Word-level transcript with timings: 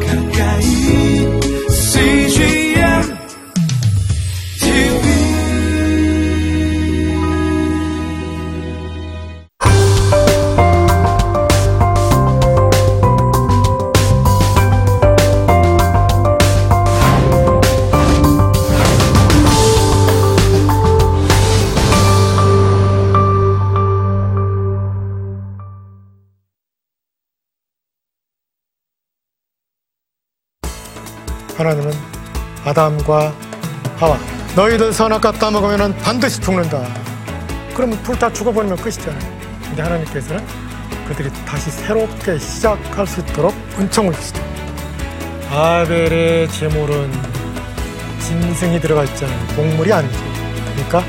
가까 0.00 0.21
아담과 32.72 33.34
하와 33.98 34.18
너희들 34.56 34.92
선악과 34.92 35.32
따먹으면 35.32 35.94
반드시 35.98 36.40
죽는다. 36.40 36.82
그러면 37.74 38.02
둘 38.02 38.18
다 38.18 38.32
죽어버리면 38.32 38.76
끝이잖아요. 38.78 39.18
근데 39.62 39.82
하나님께서는 39.82 40.44
그들이 41.08 41.30
다시 41.46 41.70
새롭게 41.70 42.38
시작할 42.38 43.06
수 43.06 43.20
있도록 43.20 43.54
은총을 43.78 44.12
주시죠. 44.14 44.42
아벨의 45.50 46.48
제물은 46.50 47.12
짐승이 48.20 48.80
들어가 48.80 49.04
있잖아요. 49.04 49.38
곡물이 49.56 49.92
아니죠. 49.92 50.18
그러니까 50.74 51.02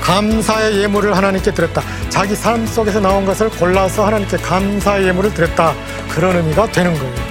감사의 0.00 0.76
예물을 0.82 1.16
하나님께 1.16 1.52
드렸다. 1.52 1.82
자기 2.08 2.34
삶 2.36 2.64
속에서 2.66 3.00
나온 3.00 3.24
것을 3.26 3.50
골라서 3.50 4.06
하나님께 4.06 4.36
감사의 4.38 5.06
예물을 5.08 5.34
드렸다. 5.34 5.74
그런 6.10 6.36
의미가 6.36 6.70
되는 6.72 6.94
거예요. 6.94 7.27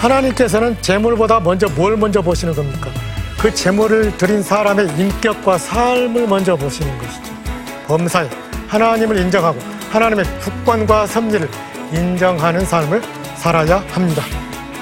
하나님께서는 0.00 0.76
재물보다 0.80 1.40
먼저 1.40 1.68
뭘 1.68 1.96
먼저 1.96 2.22
보시는 2.22 2.54
겁니까? 2.54 2.90
그 3.38 3.52
재물을 3.54 4.16
드린 4.16 4.42
사람의 4.42 4.88
인격과 4.96 5.58
삶을 5.58 6.26
먼저 6.26 6.56
보시는 6.56 6.98
것이죠. 6.98 7.32
범사에 7.86 8.28
하나님을 8.68 9.18
인정하고 9.18 9.58
하나님의 9.90 10.24
주권과 10.42 11.06
섭리를 11.06 11.46
인정하는 11.92 12.64
삶을 12.64 13.02
살아야 13.36 13.84
합니다. 13.90 14.22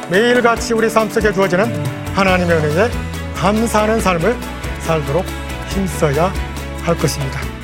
매일같이 0.09 0.73
우리 0.75 0.89
삶 0.89 1.11
속에 1.11 1.33
주어지는 1.33 1.85
하나님의 2.15 2.57
은혜에 2.57 2.91
감사하는 3.35 4.01
삶을 4.01 4.37
살도록 4.81 5.25
힘써야 5.69 6.33
할 6.83 6.97
것입니다. 6.97 7.58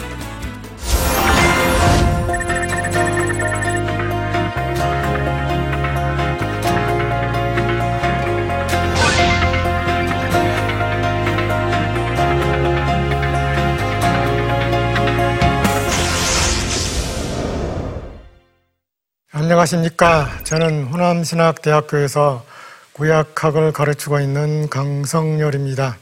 안녕하십니까. 19.55 20.41
저는 20.43 20.85
호남신학대학교에서 20.87 22.45
구약학을 22.93 23.73
가르치고 23.73 24.19
있는 24.19 24.69
강성열입니다. 24.69 25.97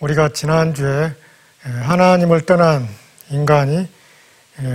우리가 0.00 0.28
지난주에 0.28 1.14
하나님을 1.62 2.42
떠난 2.42 2.86
인간이 3.30 3.88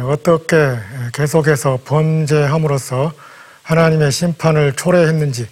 어떻게 0.04 0.80
계속해서 1.14 1.80
범죄함으로써 1.86 3.14
하나님의 3.62 4.12
심판을 4.12 4.74
초래했는지 4.74 5.48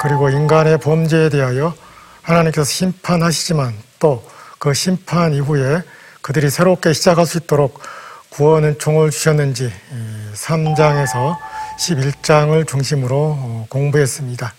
그리고 0.00 0.30
인간의 0.30 0.78
범죄에 0.78 1.28
대하여 1.28 1.74
하나님께서 2.22 2.64
심판하시지만 2.64 3.74
또 3.98 4.24
그 4.58 4.74
심판 4.74 5.32
이후에 5.32 5.82
그들이 6.20 6.50
새롭게 6.50 6.92
시작할 6.92 7.26
수 7.26 7.38
있도록 7.38 7.80
구원은 8.30 8.78
총을 8.78 9.10
주셨는지 9.10 9.72
3장에서 10.38 11.36
11장을 11.78 12.66
중심으로 12.66 13.66
공부했습니다. 13.68 14.54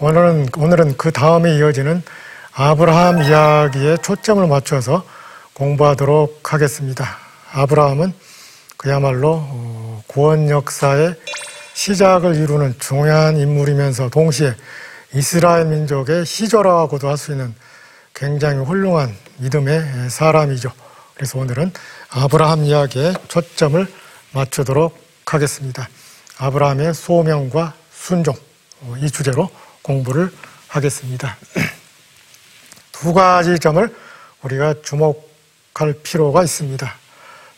오늘은, 0.00 0.48
오늘은 0.56 0.96
그 0.96 1.12
다음에 1.12 1.56
이어지는 1.56 2.02
아브라함 2.52 3.22
이야기에 3.22 3.98
초점을 3.98 4.46
맞춰서 4.46 5.04
공부하도록 5.54 6.52
하겠습니다. 6.52 7.18
아브라함은 7.52 8.12
그야말로 8.76 10.02
구원 10.06 10.48
역사의 10.48 11.14
시작을 11.74 12.34
이루는 12.36 12.74
중요한 12.78 13.36
인물이면서 13.36 14.08
동시에 14.08 14.54
이스라엘 15.12 15.66
민족의 15.66 16.24
시조라고도 16.26 17.08
할 17.08 17.16
수 17.16 17.32
있는 17.32 17.54
굉장히 18.14 18.64
훌륭한 18.64 19.14
믿음의 19.38 20.10
사람이죠. 20.10 20.72
그래서 21.14 21.38
오늘은 21.38 21.72
아브라함 22.10 22.64
이야기에 22.64 23.14
초점을 23.28 23.86
맞추도록 24.32 24.98
하겠습니다. 25.26 25.88
아브라함의 26.38 26.94
소명과 26.94 27.74
순종 27.92 28.34
이 28.98 29.10
주제로 29.10 29.50
공부를 29.82 30.32
하겠습니다. 30.68 31.36
두 32.92 33.12
가지 33.12 33.58
점을 33.58 33.96
우리가 34.42 34.74
주목할 34.82 35.94
필요가 36.02 36.42
있습니다. 36.42 36.94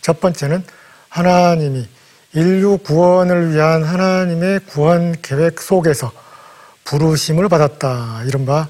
첫 0.01 0.21
번째는 0.21 0.65
하나님이 1.09 1.89
인류 2.35 2.79
구원을 2.79 3.53
위한 3.53 3.85
하나님의 3.85 4.61
구원 4.67 5.15
계획 5.21 5.61
속에서 5.61 6.11
부르심을 6.85 7.49
받았다. 7.49 8.23
이른바 8.27 8.69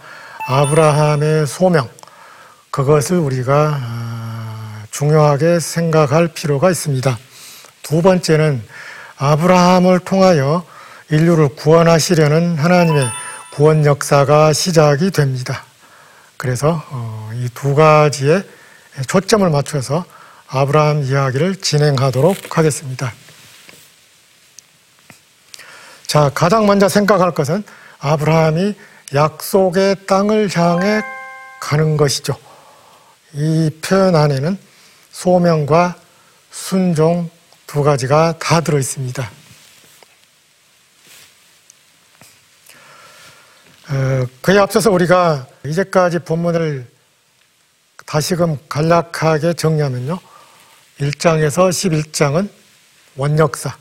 아브라함의 0.48 1.46
소명. 1.46 1.88
그것을 2.70 3.18
우리가 3.18 3.78
중요하게 4.90 5.60
생각할 5.60 6.28
필요가 6.28 6.70
있습니다. 6.70 7.18
두 7.82 8.02
번째는 8.02 8.62
아브라함을 9.16 10.00
통하여 10.00 10.64
인류를 11.10 11.50
구원하시려는 11.56 12.58
하나님의 12.58 13.08
구원 13.52 13.84
역사가 13.84 14.52
시작이 14.52 15.10
됩니다. 15.10 15.64
그래서 16.36 16.82
이 17.34 17.48
두 17.54 17.74
가지에 17.74 18.42
초점을 19.06 19.48
맞춰서 19.50 20.04
아브라함 20.48 21.04
이야기를 21.04 21.56
진행하도록 21.56 22.58
하겠습니다. 22.58 23.12
자, 26.06 26.30
가장 26.34 26.66
먼저 26.66 26.88
생각할 26.88 27.32
것은 27.32 27.64
아브라함이 28.00 28.74
약속의 29.14 30.06
땅을 30.06 30.50
향해 30.54 31.02
가는 31.60 31.96
것이죠. 31.96 32.36
이 33.32 33.70
표현 33.80 34.14
안에는 34.14 34.58
소명과 35.10 35.94
순종 36.50 37.30
두 37.72 37.82
가지가 37.82 38.34
다 38.38 38.60
들어 38.60 38.78
있습니다. 38.78 39.30
어, 43.88 44.26
그에 44.42 44.58
앞서서 44.58 44.90
우리가 44.90 45.46
이제까지 45.64 46.18
본문을 46.18 46.86
다시금 48.04 48.58
간략하게 48.68 49.54
정리하면요. 49.54 50.18
1장에서 51.00 51.70
11장은 51.70 52.50
원역사. 53.16 53.74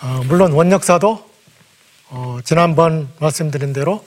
어, 0.00 0.22
물론 0.24 0.52
원역사도 0.52 1.30
어, 2.08 2.38
지난번 2.46 3.12
말씀드린 3.18 3.74
대로 3.74 4.06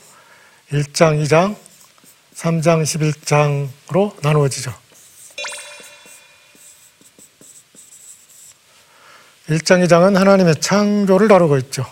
1장, 0.71 1.23
2장, 1.23 1.55
3장, 2.33 2.81
11장으로 3.85 4.19
나누어지죠. 4.23 4.73
1장, 9.51 9.85
2장은 9.85 10.15
하나님의 10.15 10.61
창조를 10.61 11.27
다루고 11.27 11.57
있죠. 11.57 11.85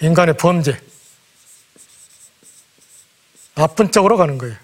인간의 0.00 0.36
범죄. 0.36 0.80
나쁜 3.56 3.90
쪽으로 3.90 4.16
가는 4.16 4.38
거예요. 4.38 4.54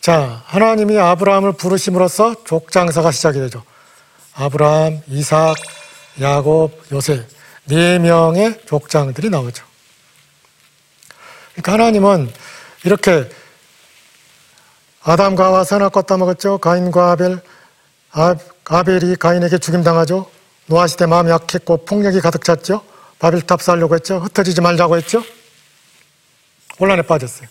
자, 0.00 0.42
하나님이 0.46 0.98
아브라함을 0.98 1.54
부르심으로써 1.54 2.44
족장사가 2.44 3.10
시작이 3.10 3.40
되죠. 3.40 3.64
아브라함, 4.34 5.02
이삭, 5.08 5.56
야곱, 6.20 6.92
요셉 6.92 7.26
네 7.64 7.98
명의 7.98 8.60
족장들이 8.66 9.30
나오죠. 9.30 9.64
그러니까 11.52 11.72
하나님은 11.72 12.32
이렇게 12.84 13.28
아담과 15.02 15.46
하와 15.46 15.64
선악 15.64 15.92
과 15.92 16.02
따먹었죠. 16.02 16.58
가인과 16.58 17.12
아벨, 17.12 17.40
아, 18.10 18.34
아벨이 18.66 19.16
가인에게 19.16 19.58
죽임당하죠. 19.58 20.30
노아 20.66 20.86
시대 20.86 21.06
마음이 21.06 21.30
약했고 21.30 21.84
폭력이 21.84 22.20
가득 22.20 22.44
찼죠. 22.44 22.84
바빌탑 23.18 23.62
쌓려고 23.62 23.94
했죠. 23.94 24.18
흩어지지 24.18 24.60
말자고 24.60 24.96
했죠. 24.96 25.24
혼란에 26.78 27.02
빠졌어요. 27.02 27.48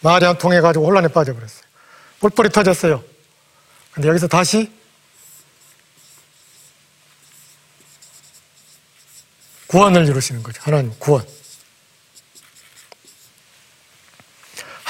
말이 0.00 0.24
안 0.24 0.38
통해가지고 0.38 0.86
혼란에 0.86 1.08
빠져버렸어요. 1.08 1.62
뿔뿔이 2.20 2.50
터졌어요. 2.50 3.02
근데 3.92 4.08
여기서 4.08 4.28
다시 4.28 4.72
구원을 9.66 10.06
이루시는 10.06 10.42
거죠. 10.42 10.60
하나님 10.64 10.92
구원. 10.98 11.24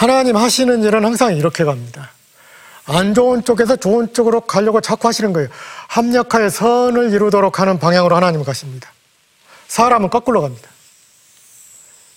하나님 0.00 0.35
하시는 0.35 0.82
일은 0.82 1.05
항상 1.05 1.37
이렇게 1.37 1.62
갑니다. 1.62 2.11
안 2.87 3.12
좋은 3.12 3.44
쪽에서 3.44 3.76
좋은 3.76 4.14
쪽으로 4.14 4.41
가려고 4.41 4.81
자꾸 4.81 5.08
하시는 5.08 5.31
거예요. 5.35 5.50
합력하여 5.88 6.49
선을 6.49 7.12
이루도록 7.12 7.61
하는 7.61 7.79
방향으로 7.79 8.17
하나님 8.17 8.43
가십니다. 8.43 8.91
사람은 9.69 10.08
거꾸로 10.08 10.41
갑니다. 10.41 10.70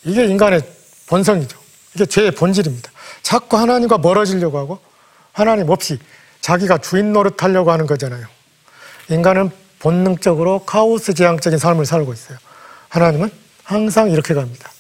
이게 0.06 0.24
인간의 0.28 0.62
본성이죠. 1.08 1.60
이게 1.94 2.06
죄의 2.06 2.32
본질입니다. 2.32 2.90
자꾸 3.22 3.58
하나님과 3.58 3.98
멀어지려고 3.98 4.60
하고 4.60 4.80
하나님 5.34 5.70
없이 5.70 6.00
자기가 6.40 6.78
주인 6.78 7.12
노릇하려고 7.12 7.74
하는 7.74 7.86
거잖아요. 7.86 8.26
인간은 9.10 9.52
본능적으로 9.80 10.60
카오스 10.60 11.16
재앙적인 11.16 11.60
삶을 11.60 11.86
살고 11.86 12.14
있어요. 12.14 12.38
하나님은 12.88 13.30
항상 13.66 14.10
이렇게 14.10 14.34
갑니다. 14.34 14.73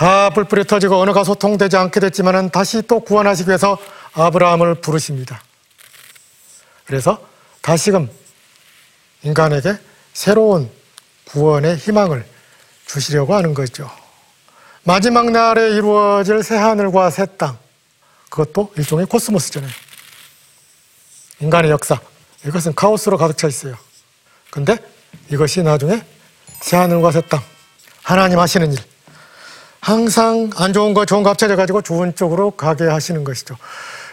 다 0.00 0.30
뿔뿔이 0.30 0.64
터지고 0.64 0.98
언어가 0.98 1.24
소통되지 1.24 1.76
않게 1.76 2.00
됐지만은 2.00 2.48
다시 2.48 2.80
또 2.80 3.00
구원하시기 3.00 3.50
위해서 3.50 3.76
아브라함을 4.14 4.76
부르십니다. 4.76 5.42
그래서 6.86 7.22
다시금 7.60 8.08
인간에게 9.20 9.74
새로운 10.14 10.70
구원의 11.26 11.76
희망을 11.76 12.26
주시려고 12.86 13.34
하는 13.34 13.52
거죠. 13.52 13.90
마지막 14.84 15.30
날에 15.30 15.68
이루어질 15.68 16.42
새 16.42 16.56
하늘과 16.56 17.10
새 17.10 17.26
땅. 17.36 17.58
그것도 18.30 18.72
일종의 18.78 19.04
코스모스잖아요. 19.04 19.70
인간의 21.40 21.70
역사. 21.70 22.00
이것은 22.46 22.74
카오스로 22.74 23.18
가득 23.18 23.36
차 23.36 23.48
있어요. 23.48 23.76
근데 24.50 24.78
이것이 25.28 25.62
나중에 25.62 26.02
새 26.62 26.78
하늘과 26.78 27.12
새 27.12 27.20
땅. 27.20 27.42
하나님 28.02 28.38
하시는 28.38 28.72
일. 28.72 28.78
항상 29.80 30.50
안 30.56 30.72
좋은 30.72 30.94
거 30.94 31.04
좋은 31.04 31.22
거 31.22 31.30
합쳐져 31.30 31.56
가지고 31.56 31.82
좋은 31.82 32.14
쪽으로 32.14 32.52
가게 32.52 32.84
하시는 32.84 33.24
것이죠. 33.24 33.56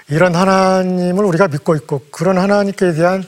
이런 0.09 0.35
하나님을 0.35 1.25
우리가 1.25 1.49
믿고 1.49 1.75
있고 1.75 2.05
그런 2.11 2.37
하나님께 2.37 2.93
대한 2.93 3.27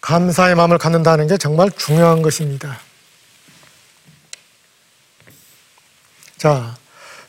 감사의 0.00 0.54
마음을 0.54 0.78
갖는다는 0.78 1.26
게 1.26 1.38
정말 1.38 1.70
중요한 1.70 2.20
것입니다. 2.20 2.78
자, 6.36 6.76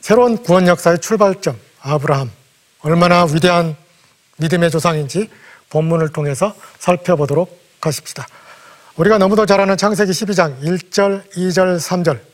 새로운 0.02 0.38
구원 0.38 0.68
역사의 0.68 1.00
출발점, 1.00 1.58
아브라함. 1.82 2.32
얼마나 2.82 3.24
위대한 3.26 3.78
믿음의 4.38 4.72
조상인지 4.72 5.30
본문을 5.70 6.10
통해서 6.10 6.54
살펴보도록 6.80 7.62
하십시다. 7.80 8.28
우리가 8.98 9.18
너무도 9.18 9.46
잘 9.46 9.62
아는 9.62 9.78
창세기 9.78 10.12
12장 10.12 10.62
1절, 10.62 11.32
2절, 11.32 11.80
3절. 11.80 12.33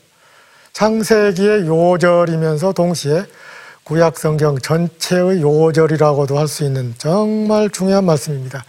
창세기의 0.72 1.66
요절이면서 1.66 2.72
동시에 2.72 3.24
구약 3.84 4.18
성경 4.18 4.58
전체의 4.58 5.42
요절이라고도 5.42 6.38
할 6.38 6.46
수 6.46 6.64
있는 6.64 6.94
정말 6.98 7.70
중요한 7.70 8.04
말씀입니다. 8.04 8.64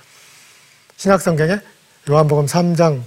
신약 0.97 1.21
성경에 1.21 1.59
요한복음 2.09 2.45
3장 2.47 3.01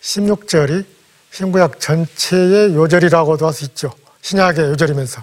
16절이 0.00 0.84
신구약 1.30 1.80
전체의 1.80 2.74
요절이라고도 2.74 3.46
할 3.46 3.52
수 3.52 3.64
있죠. 3.66 3.92
신약의 4.22 4.64
요절이면서 4.70 5.22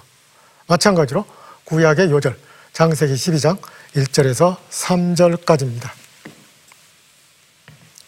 마찬가지로 0.68 1.25
구약의 1.65 2.12
요절 2.12 2.38
창세기 2.74 3.13
12장 3.13 3.57
1절에서 3.95 4.57
3절까지입니다. 4.69 5.89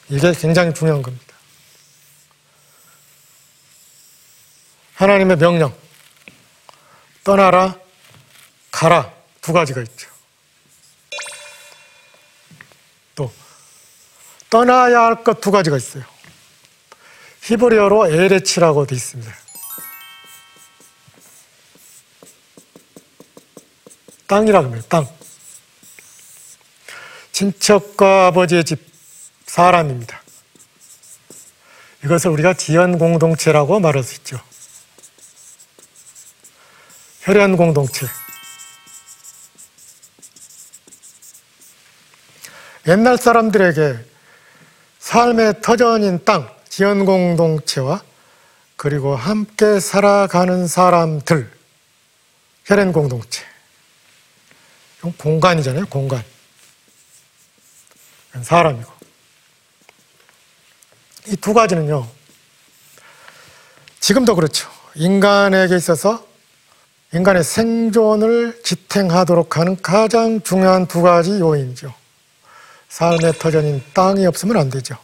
이게 0.09 0.31
굉장히 0.33 0.73
중요한 0.73 1.01
겁니다. 1.01 1.32
하나님의 4.95 5.37
명령 5.37 5.75
떠나라 7.23 7.75
가라 8.71 9.11
두 9.41 9.53
가지가 9.53 9.81
있죠. 9.81 10.09
또 13.15 13.31
떠나야 14.49 15.01
할 15.01 15.23
것 15.23 15.39
두 15.41 15.51
가지가 15.51 15.77
있어요. 15.77 16.03
히브리어로 17.41 18.07
에레치라고 18.07 18.85
되어 18.85 18.95
있습니다. 18.95 19.33
땅이라고 24.27 24.65
합니다. 24.67 24.87
땅. 24.89 25.07
친척과 27.31 28.27
아버지의 28.27 28.63
집, 28.63 28.79
사람입니다. 29.45 30.21
이것을 32.05 32.31
우리가 32.31 32.53
지연 32.53 32.97
공동체라고 32.97 33.79
말할 33.79 34.03
수 34.03 34.15
있죠. 34.15 34.39
혈연 37.23 37.55
공동체. 37.55 38.05
옛날 42.87 43.17
사람들에게 43.17 43.97
삶의 44.99 45.61
터전인 45.61 46.25
땅, 46.25 46.53
지연 46.67 47.05
공동체와 47.05 48.01
그리고 48.75 49.15
함께 49.15 49.79
살아가는 49.79 50.67
사람들, 50.67 51.49
혈연 52.65 52.91
공동체. 52.91 53.43
공간이잖아요, 55.17 55.85
공간. 55.87 56.23
사람이고. 58.41 58.91
이 61.27 61.35
두 61.37 61.53
가지는요, 61.53 62.09
지금도 64.01 64.35
그렇죠. 64.35 64.69
인간에게 64.95 65.77
있어서 65.77 66.27
인간의 67.13 67.43
생존을 67.43 68.61
지탱하도록 68.63 69.57
하는 69.57 69.79
가장 69.81 70.41
중요한 70.41 70.87
두 70.87 71.03
가지 71.03 71.39
요인이죠. 71.39 71.93
삶의 72.89 73.33
터전인 73.39 73.83
땅이 73.93 74.25
없으면 74.25 74.57
안 74.57 74.69
되죠. 74.69 74.97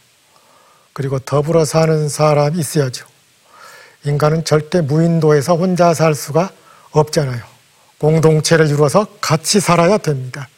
그리고 0.92 1.20
더불어 1.20 1.64
사는 1.64 2.08
사람이 2.08 2.58
있어야죠. 2.58 3.06
인간은 4.04 4.44
절대 4.44 4.80
무인도에서 4.80 5.54
혼자 5.54 5.94
살 5.94 6.14
수가 6.14 6.50
없잖아요. 6.90 7.42
공동체를 7.98 8.66
이루어서 8.66 9.06
같이 9.20 9.60
살아야 9.60 9.98
됩니다. 9.98 10.48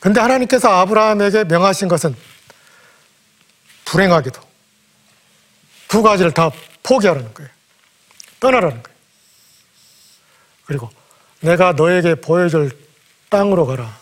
근데 0.00 0.20
하나님께서 0.20 0.68
아브라함에게 0.68 1.44
명하신 1.44 1.88
것은 1.88 2.14
불행하게도 3.86 4.40
두 5.88 6.02
가지를 6.02 6.32
다 6.32 6.50
포기하라는 6.82 7.32
거예요. 7.32 7.50
떠나라는 8.38 8.82
거예요. 8.82 8.99
그리고 10.70 10.88
내가 11.40 11.72
너에게 11.72 12.14
보여줄 12.14 12.70
땅으로 13.28 13.66
가라. 13.66 13.98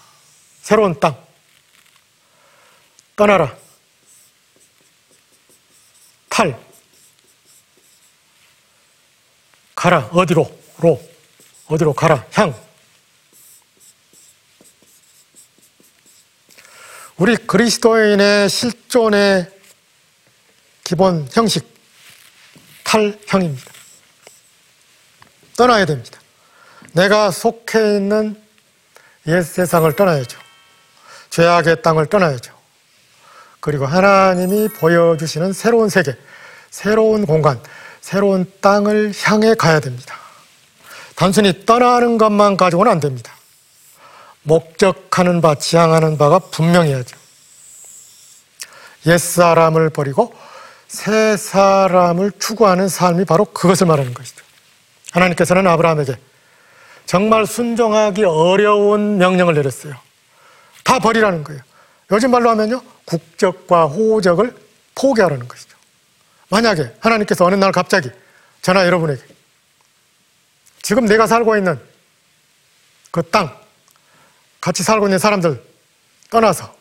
새로운 0.60 1.00
땅. 1.00 1.16
떠나라. 3.16 3.56
탈. 6.28 6.62
가라. 9.74 10.10
어디로? 10.12 10.60
로. 10.80 11.02
어디로 11.68 11.94
가라. 11.94 12.26
향. 12.34 12.54
우리 17.16 17.34
그리스도인의 17.34 18.50
실존의 18.50 19.50
기본 20.84 21.26
형식, 21.32 21.66
탈형입니다. 22.84 23.72
떠나야 25.56 25.86
됩니다. 25.86 26.18
내가 26.98 27.30
속해 27.30 27.78
있는 27.96 28.36
옛 29.28 29.42
세상을 29.42 29.90
떠나야죠. 29.94 30.36
죄악의 31.30 31.82
땅을 31.82 32.06
떠나야죠. 32.06 32.52
그리고 33.60 33.86
하나님이 33.86 34.68
보여주시는 34.68 35.52
새로운 35.52 35.90
세계, 35.90 36.16
새로운 36.70 37.24
공간, 37.24 37.60
새로운 38.00 38.52
땅을 38.60 39.12
향해 39.22 39.54
가야 39.54 39.78
됩니다. 39.78 40.16
단순히 41.14 41.64
떠나는 41.64 42.18
것만 42.18 42.56
가지고는 42.56 42.90
안 42.90 42.98
됩니다. 42.98 43.32
목적하는 44.42 45.40
바, 45.40 45.54
지향하는 45.54 46.18
바가 46.18 46.40
분명해야죠. 46.50 47.16
옛사람을 49.06 49.90
버리고 49.90 50.34
새 50.88 51.36
사람을 51.36 52.32
추구하는 52.40 52.88
삶이 52.88 53.24
바로 53.24 53.44
그것을 53.44 53.86
말하는 53.86 54.14
것이죠. 54.14 54.42
하나님께서는 55.12 55.64
아브라함에게 55.68 56.27
정말 57.08 57.46
순종하기 57.46 58.22
어려운 58.24 59.16
명령을 59.16 59.54
내렸어요. 59.54 59.94
다 60.84 60.98
버리라는 60.98 61.42
거예요. 61.42 61.62
요즘 62.10 62.30
말로 62.30 62.50
하면요, 62.50 62.82
국적과 63.06 63.86
호적을 63.86 64.54
포기하라는 64.94 65.48
것이죠. 65.48 65.74
만약에 66.50 66.96
하나님께서 67.00 67.46
어느 67.46 67.54
날 67.54 67.72
갑자기 67.72 68.10
저나 68.60 68.84
여러분에게 68.84 69.22
지금 70.82 71.06
내가 71.06 71.26
살고 71.26 71.56
있는 71.56 71.80
그 73.10 73.22
땅, 73.30 73.58
같이 74.60 74.82
살고 74.82 75.06
있는 75.06 75.18
사람들 75.18 75.64
떠나서 76.28 76.74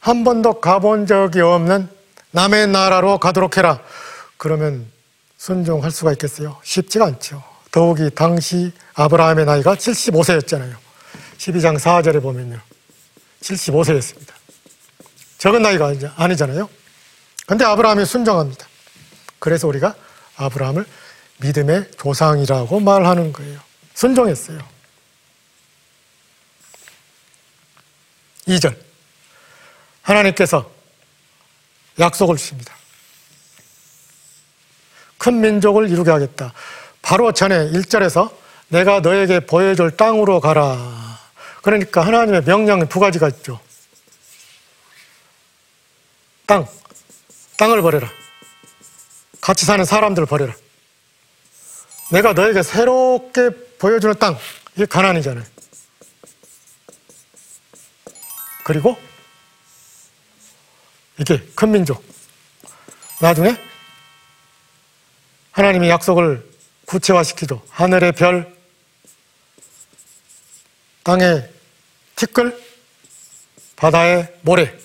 한 0.00 0.24
번도 0.24 0.60
가본 0.60 1.06
적이 1.06 1.40
없는 1.42 1.88
남의 2.32 2.66
나라로 2.66 3.18
가도록 3.18 3.56
해라. 3.58 3.80
그러면 4.38 4.90
순종할 5.36 5.92
수가 5.92 6.10
있겠어요? 6.10 6.58
쉽지가 6.64 7.04
않죠. 7.04 7.51
더욱이 7.72 8.10
당시 8.14 8.70
아브라함의 8.94 9.46
나이가 9.46 9.74
75세였잖아요. 9.74 10.76
12장 11.38 11.78
4절에 11.78 12.22
보면요. 12.22 12.60
75세였습니다. 13.40 14.32
적은 15.38 15.62
나이가 15.62 15.92
아니잖아요. 16.16 16.68
근데 17.46 17.64
아브라함이 17.64 18.04
순종합니다. 18.04 18.68
그래서 19.40 19.66
우리가 19.66 19.96
아브라함을 20.36 20.86
믿음의 21.38 21.90
조상이라고 21.98 22.78
말하는 22.78 23.32
거예요. 23.32 23.58
순종했어요. 23.94 24.60
2절. 28.46 28.76
하나님께서 30.02 30.70
약속을 31.98 32.36
주십니다. 32.36 32.74
큰 35.18 35.40
민족을 35.40 35.88
이루게 35.88 36.10
하겠다. 36.10 36.52
바로 37.02 37.32
전에 37.32 37.70
1절에서 37.72 38.32
내가 38.68 39.00
너에게 39.00 39.40
보여줄 39.40 39.96
땅으로 39.96 40.40
가라. 40.40 41.18
그러니까 41.60 42.06
하나님의 42.06 42.42
명령이 42.44 42.88
두 42.88 43.00
가지가 43.00 43.28
있죠. 43.28 43.60
땅, 46.46 46.66
땅을 47.58 47.82
버려라. 47.82 48.08
같이 49.40 49.66
사는 49.66 49.84
사람들을 49.84 50.26
버려라. 50.26 50.54
내가 52.10 52.32
너에게 52.32 52.62
새롭게 52.62 53.50
보여주는 53.78 54.14
땅, 54.18 54.38
이게 54.74 54.86
가난이잖아요. 54.86 55.44
그리고 58.64 58.96
이게 61.18 61.44
큰 61.54 61.72
민족. 61.72 62.04
나중에 63.20 63.56
하나님이 65.52 65.88
약속을 65.88 66.51
구체화시키죠. 66.92 67.62
하늘의 67.70 68.12
별, 68.12 68.54
땅의 71.04 71.50
티끌, 72.16 72.62
바다의 73.76 74.34
모래. 74.42 74.76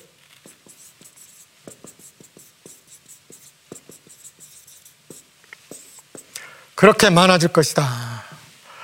그렇게 6.75 7.09
많아질 7.09 7.49
것이다. 7.49 8.23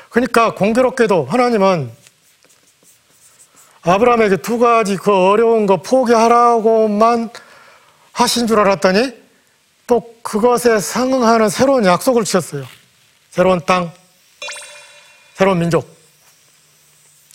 그러니까 0.10 0.54
공교롭게도 0.54 1.26
하나님은 1.26 1.92
아브라함에게 3.84 4.38
두 4.38 4.60
가지 4.60 4.98
그 4.98 5.12
어려운 5.14 5.66
거 5.66 5.78
포기하라고만 5.78 7.30
하신 8.12 8.48
줄 8.48 8.60
알았더니 8.60 9.14
또 9.88 10.14
그것에 10.24 10.80
상응하는 10.80 11.50
새로운 11.50 11.86
약속을 11.86 12.26
주셨어요. 12.26 12.66
새로운 13.34 13.60
땅, 13.66 13.92
새로운 15.34 15.58
민족. 15.58 15.90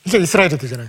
이게 0.04 0.18
이스라엘이 0.18 0.56
되잖아요. 0.56 0.88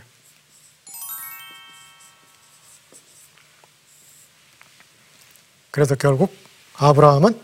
그래서 5.71 5.95
결국 5.95 6.31
아브라함은 6.75 7.41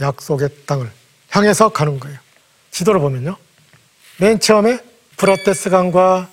약속의 0.00 0.64
땅을 0.64 0.90
향해서 1.28 1.68
가는 1.68 2.00
거예요. 2.00 2.18
지도를 2.70 3.00
보면요. 3.02 3.36
맨 4.16 4.40
처음에 4.40 4.78
브라테스 5.18 5.68
강과 5.68 6.30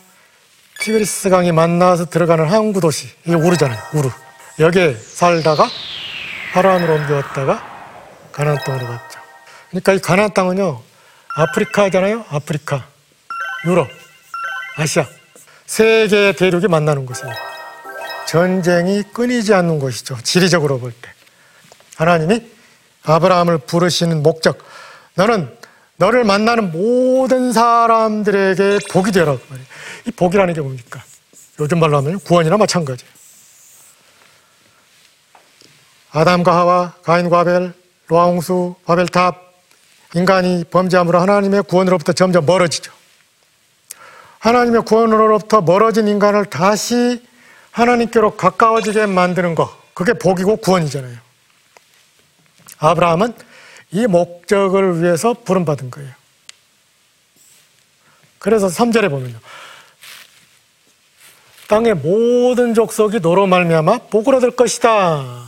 티그리스 0.80 1.30
강이 1.30 1.52
만나서 1.52 2.06
들어가는 2.06 2.48
항구 2.48 2.80
도시. 2.80 3.10
이게 3.26 3.36
우르잖아요. 3.36 3.78
우르. 3.96 4.10
여기에 4.58 4.96
살다가 4.96 5.70
하란으로 6.54 6.94
옮겨왔다가 6.94 8.30
가나안 8.32 8.58
땅으로 8.64 8.88
갔죠. 8.88 9.21
그러니까 9.72 9.94
이 9.94 10.00
가나안 10.00 10.34
땅은요. 10.34 10.82
아프리카잖아요. 11.38 12.26
아프리카, 12.30 12.86
유럽, 13.66 13.88
아시아 14.76 15.08
세 15.66 16.08
개의 16.08 16.36
대륙이 16.36 16.68
만나는 16.68 17.06
곳이에요. 17.06 17.34
전쟁이 18.28 19.04
끊이지 19.14 19.54
않는 19.54 19.80
곳이죠. 19.80 20.18
지리적으로 20.24 20.80
볼 20.80 20.92
때. 20.92 21.10
하나님이 21.96 22.46
아브라함을 23.04 23.60
부르시는 23.60 24.22
목적. 24.24 24.58
너는 25.16 25.58
너를 25.96 26.24
만나는 26.24 26.72
모든 26.72 27.54
사람들에게 27.54 28.80
복이 28.90 29.12
되라고 29.12 29.40
말이에요. 29.50 29.68
이 30.08 30.12
복이라는 30.12 30.54
게 30.54 30.62
뭡니까? 30.62 31.02
요즘 31.60 31.80
말로 31.80 31.98
하면 31.98 32.20
구원이나 32.20 32.58
마찬가지예요. 32.58 33.12
아담과 36.12 36.56
하와, 36.56 36.94
가인과 37.04 37.40
아벨, 37.40 37.74
로아홍수, 38.08 38.76
바벨탑, 38.86 39.51
인간이 40.14 40.64
범죄함으로 40.66 41.20
하나님의 41.20 41.64
구원으로부터 41.64 42.14
점점 42.14 42.46
멀어지죠. 42.46 42.92
하나님의 44.40 44.84
구원으로부터 44.84 45.62
멀어진 45.62 46.08
인간을 46.08 46.46
다시 46.46 47.24
하나님께로 47.72 48.36
가까워지게 48.36 49.06
만드는 49.06 49.56
것, 49.56 49.72
그게 49.94 50.14
복이고 50.14 50.58
구원이잖아요. 50.58 51.18
아브라함은 52.80 53.34
이 53.92 54.08
목적을 54.08 55.02
위해서 55.02 55.34
부름받은 55.34 55.92
거예요. 55.92 56.12
그래서 58.40 58.68
3절에 58.68 59.10
보면요. 59.10 59.40
땅의 61.68 61.94
모든 61.96 62.74
족속이 62.74 63.20
너로 63.20 63.48
말미암아 63.48 64.08
복을 64.10 64.36
얻을 64.36 64.52
것이다. 64.52 65.46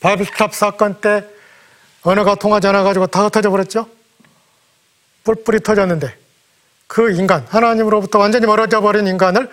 바빌탑 0.00 0.54
사건 0.54 1.00
때 1.00 1.24
언어가 2.02 2.34
통하지 2.34 2.66
않아 2.68 2.82
가지고 2.82 3.06
다 3.06 3.24
흩어져 3.24 3.50
버렸죠. 3.50 3.88
뿔뿔이 5.24 5.60
터졌는데 5.60 6.16
그 6.86 7.12
인간 7.12 7.46
하나님으로부터 7.48 8.18
완전히 8.18 8.46
멀어져 8.46 8.80
버린 8.80 9.06
인간을 9.06 9.50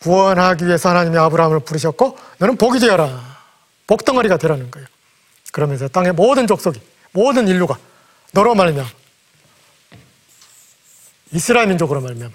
구원하기 0.00 0.66
위해서 0.66 0.88
하나님이 0.88 1.18
아브라함을 1.18 1.60
부르셨고 1.60 2.16
너는 2.38 2.56
복이 2.56 2.78
되어라. 2.78 3.38
복덩어리가 3.86 4.36
되라는 4.36 4.70
거예요. 4.70 4.86
그러면서 5.52 5.88
땅의 5.88 6.12
모든 6.12 6.46
족속이 6.46 6.80
모든 7.12 7.48
인류가 7.48 7.76
너로 8.32 8.54
말미암아 8.54 8.88
이스라엘 11.32 11.66
민족으로 11.68 12.00
말미암아 12.00 12.32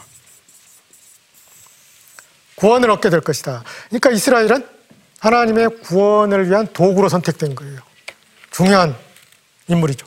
구원을 2.55 2.89
얻게 2.91 3.09
될 3.09 3.21
것이다. 3.21 3.63
그러니까 3.87 4.11
이스라엘은 4.11 4.67
하나님의 5.19 5.79
구원을 5.81 6.49
위한 6.49 6.67
도구로 6.71 7.09
선택된 7.09 7.55
거예요. 7.55 7.79
중요한 8.51 8.95
인물이죠. 9.67 10.05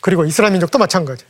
그리고 0.00 0.24
이스라엘 0.24 0.52
민족도 0.52 0.78
마찬가지. 0.78 1.24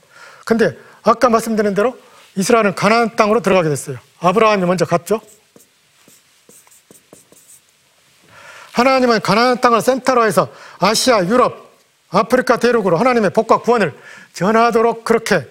근데 0.44 0.76
아까 1.02 1.28
말씀드린 1.28 1.74
대로 1.74 1.98
이스라엘은 2.36 2.74
가나안 2.74 3.16
땅으로 3.16 3.40
들어가게 3.40 3.68
됐어요. 3.68 3.98
아브라함이 4.20 4.64
먼저 4.66 4.84
갔죠. 4.84 5.20
하나님은 8.72 9.20
가나안 9.20 9.60
땅을 9.60 9.80
센터로 9.80 10.24
해서 10.24 10.52
아시아, 10.78 11.24
유럽, 11.26 11.70
아프리카 12.10 12.56
대륙으로 12.58 12.96
하나님의 12.96 13.30
복과 13.30 13.58
구원을 13.58 13.94
전하도록 14.32 15.04
그렇게 15.04 15.46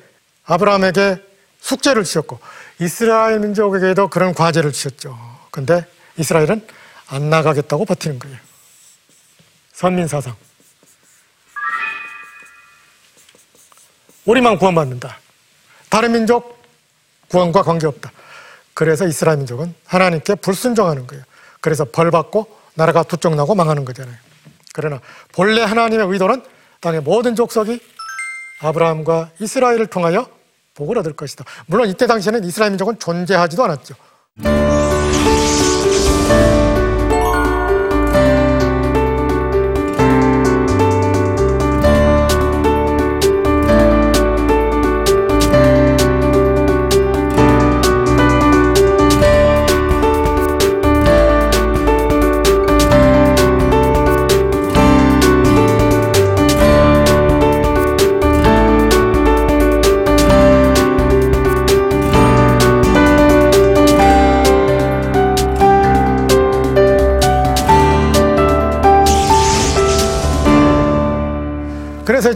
아브라함에게 0.46 1.24
숙제를 1.60 2.04
주셨고 2.04 2.40
이스라엘 2.80 3.40
민족에게도 3.40 4.08
그런 4.08 4.34
과제를 4.34 4.72
주셨죠. 4.72 5.18
근데 5.52 5.86
이스라엘은 6.18 6.66
안 7.08 7.30
나가겠다고 7.30 7.86
버티는 7.86 8.20
거예요. 8.20 8.38
선민 9.74 10.08
사상. 10.08 10.36
우리만 14.30 14.60
구원받는다. 14.60 15.18
다른 15.90 16.12
민족 16.12 16.62
구원과 17.30 17.64
관계없다. 17.64 18.12
그래서 18.76 19.08
이스라엘 19.08 19.40
민족은 19.40 19.74
하나님께 19.88 20.36
불순종하는 20.36 21.08
거예요. 21.08 21.24
그래서 21.62 21.84
벌 21.84 22.12
받고 22.12 22.48
나라가 22.76 23.02
두쪽 23.02 23.36
나고 23.36 23.56
망하는 23.56 23.86
거잖아요. 23.86 24.16
그러나 24.72 25.02
본래 25.32 25.64
하나님의 25.64 26.08
의도는 26.08 26.44
땅의 26.80 27.02
모든 27.02 27.36
족속이 27.36 27.82
아브라함과 28.62 29.32
이스라엘을 29.40 29.88
통하여 29.88 30.30
복을 30.76 31.00
얻을 31.00 31.14
것이다. 31.14 31.44
물론 31.66 31.90
이때 31.90 32.06
당시에는 32.06 32.44
이스라엘 32.44 32.72
민족은 32.72 33.00
존재하지도 33.00 33.64
않았죠. 33.64 33.96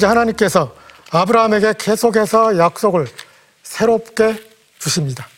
이제 0.03 0.07
하나님께서 0.07 0.75
아브라함에게 1.11 1.75
계속해서 1.79 2.57
약속을 2.57 3.07
새롭게 3.63 4.35
주십니다. 4.77 5.29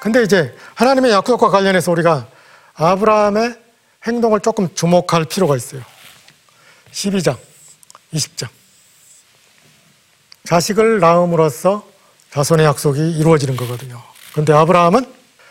근데 0.00 0.24
이제 0.24 0.52
하나님의 0.74 1.12
약속과 1.12 1.48
관련해서 1.48 1.92
우리가 1.92 2.26
아브라함의 2.74 3.56
행동을 4.04 4.40
조금 4.40 4.74
주목할 4.74 5.26
필요가 5.26 5.54
있어요. 5.54 5.82
12장, 6.90 7.36
20장. 8.14 8.48
자식을 10.42 10.98
낳음으로써 10.98 11.86
자손의 12.32 12.66
약속이 12.66 13.12
이루어지는 13.12 13.56
거거든요. 13.56 14.02
근데 14.34 14.52
아브라함은 14.52 15.06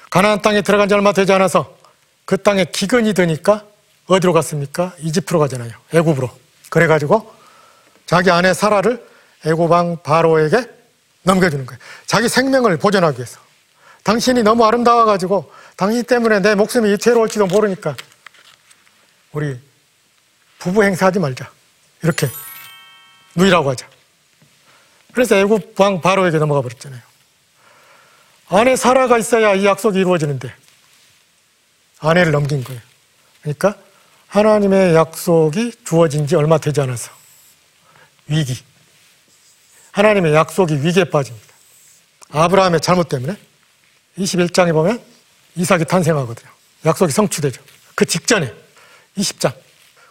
가나안 0.09 0.41
땅에 0.41 0.63
들어간 0.63 0.89
지 0.89 0.95
얼마 0.95 1.13
되지 1.13 1.31
않아서 1.31 1.77
그 2.25 2.35
땅에 2.35 2.65
기근이 2.65 3.13
드니까 3.13 3.68
어디로 4.09 4.33
갔습니까? 4.33 4.93
이집트로 4.99 5.39
가잖아요. 5.39 5.71
애굽으로. 5.93 6.29
그래가지고 6.69 7.31
자기 8.05 8.31
아내 8.31 8.53
사라를 8.53 9.07
애굽 9.45 9.69
왕 9.69 10.01
바로에게 10.01 10.67
넘겨주는 11.23 11.65
거예요. 11.65 11.79
자기 12.07 12.27
생명을 12.27 12.77
보존하기 12.77 13.17
위해서. 13.17 13.39
당신이 14.03 14.41
너무 14.41 14.65
아름다워가지고 14.65 15.51
당신 15.75 16.03
때문에 16.03 16.39
내 16.39 16.55
목숨이 16.55 16.89
위태로울지도 16.91 17.45
모르니까 17.47 17.95
우리 19.31 19.59
부부 20.57 20.83
행사하지 20.83 21.19
말자. 21.19 21.49
이렇게 22.01 22.27
누이라고 23.35 23.69
하자. 23.69 23.87
그래서 25.13 25.35
애굽 25.35 25.79
왕 25.79 26.01
바로에게 26.01 26.39
넘어가 26.39 26.61
버렸잖아요. 26.61 27.01
아내 28.47 28.75
사라가 28.75 29.19
있어야 29.19 29.53
이 29.53 29.65
약속이 29.65 29.99
이루어지는데 29.99 30.51
아내를 31.99 32.31
넘긴 32.31 32.63
거예요. 32.63 32.81
그러니까 33.43 33.75
하나님의 34.29 34.93
약속이 34.93 35.73
주어진 35.83 36.27
지 36.27 36.35
얼마 36.35 36.57
되지 36.57 36.81
않아서 36.81 37.11
위기. 38.27 38.57
하나님의 39.91 40.33
약속이 40.33 40.75
위기에 40.85 41.05
빠집니다. 41.05 41.47
아브라함의 42.29 42.79
잘못 42.79 43.09
때문에 43.09 43.35
21장에 44.19 44.71
보면 44.71 45.01
이삭이 45.55 45.85
탄생하거든요. 45.85 46.49
약속이 46.85 47.11
성취되죠. 47.11 47.61
그 47.95 48.05
직전에 48.05 48.53
20장 49.17 49.53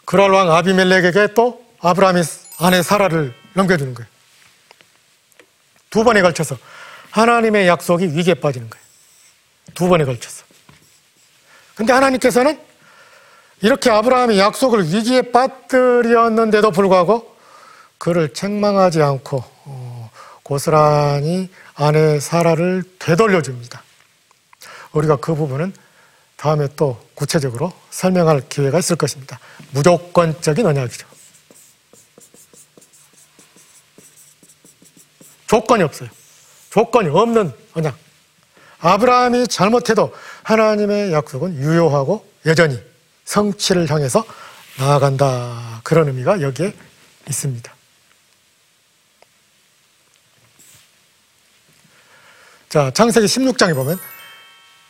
그랄 0.03 0.31
왕 0.31 0.51
아비멜렉에게 0.51 1.33
또 1.33 1.65
아브라함이 1.79 2.21
아내 2.59 2.83
사라를 2.83 3.33
넘겨주는 3.53 3.93
거예요. 3.93 4.09
두 5.89 6.03
번에 6.03 6.21
걸쳐서 6.21 6.57
하나님의 7.11 7.67
약속이 7.67 8.05
위기에 8.17 8.33
빠지는 8.33 8.69
거예요. 8.69 8.85
두 9.73 9.87
번에 9.87 10.03
걸쳐서. 10.03 10.43
근데 11.73 11.93
하나님께서는 11.93 12.68
이렇게 13.61 13.89
아브라함이 13.89 14.39
약속을 14.39 14.93
위기에 14.93 15.31
빠뜨렸는데도 15.31 16.71
불구하고 16.71 17.35
그를 17.97 18.33
책망하지 18.33 19.01
않고 19.01 19.43
어, 19.65 20.09
고스란히 20.43 21.49
아내 21.75 22.19
사라를 22.19 22.83
되돌려 22.97 23.41
줍니다. 23.41 23.83
우리가 24.93 25.17
그 25.17 25.35
부분은 25.35 25.73
다음에 26.37 26.67
또 26.77 26.97
구체적으로 27.15 27.73
설명할 27.89 28.47
기회가 28.47 28.79
있을 28.79 28.95
것입니다. 28.95 29.39
무조건적인 29.71 30.65
언약이죠. 30.65 31.05
조건이 35.47 35.83
없어요. 35.83 36.09
조건이 36.69 37.09
없는 37.09 37.51
언약. 37.73 37.97
아브라함이 38.79 39.47
잘못해도 39.47 40.13
하나님의 40.43 41.11
약속은 41.11 41.55
유효하고 41.55 42.25
여전히 42.45 42.88
성취를 43.29 43.89
향해서 43.89 44.25
나아간다. 44.79 45.81
그런 45.83 46.07
의미가 46.07 46.41
여기에 46.41 46.73
있습니다. 47.29 47.73
자, 52.69 52.91
창세기 52.91 53.27
16장에 53.27 53.75
보면 53.75 53.99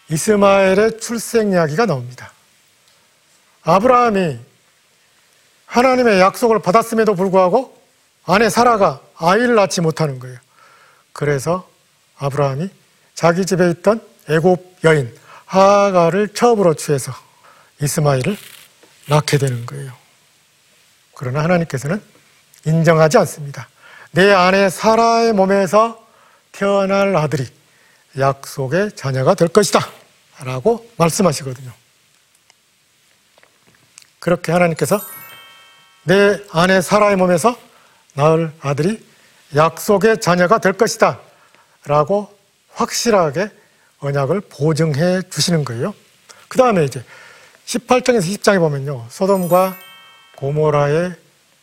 이스마엘의 0.09 0.99
출생 0.99 1.51
이야기가 1.51 1.85
나옵니다. 1.85 2.31
아브라함이 3.63 4.39
하나님의 5.65 6.19
약속을 6.19 6.59
받았음에도 6.59 7.15
불구하고 7.15 7.77
아내 8.25 8.49
사라가 8.49 9.01
아이를 9.17 9.55
낳지 9.55 9.81
못하는 9.81 10.17
거예요. 10.19 10.37
그래서 11.11 11.69
아브라함이 12.17 12.69
자기 13.15 13.45
집에 13.45 13.69
있던 13.71 14.01
애굽 14.29 14.77
여인 14.85 15.13
하가를 15.45 16.29
처음으로 16.29 16.75
취해서 16.75 17.13
이스마엘을 17.81 18.37
낳게 19.07 19.37
되는 19.37 19.65
거예요. 19.65 19.93
그러나 21.15 21.43
하나님께서는 21.43 22.01
인정하지 22.65 23.17
않습니다. 23.19 23.67
내 24.11 24.31
아내 24.31 24.69
사라의 24.69 25.33
몸에서 25.33 26.05
태어날 26.51 27.15
아들이 27.15 27.47
약속의 28.17 28.95
자녀가 28.95 29.33
될 29.33 29.47
것이다. 29.47 29.87
라고 30.39 30.89
말씀하시거든요. 30.97 31.71
그렇게 34.19 34.51
하나님께서 34.51 34.99
내 36.03 36.39
아내 36.51 36.81
사라의 36.81 37.15
몸에서 37.15 37.57
낳을 38.13 38.51
아들이 38.61 39.05
약속의 39.55 40.21
자녀가 40.21 40.57
될 40.59 40.73
것이다. 40.73 41.19
라고 41.85 42.37
확실하게 42.73 43.49
언약을 43.99 44.41
보증해 44.41 45.21
주시는 45.29 45.65
거예요. 45.65 45.93
그 46.47 46.57
다음에 46.57 46.83
이제 46.85 47.03
18장에서 47.69 48.23
20장에 48.23 48.59
보면요. 48.59 49.05
소돔과 49.09 49.75
고모라의 50.37 51.13